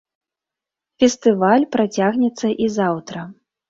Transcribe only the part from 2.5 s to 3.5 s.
і заўтра.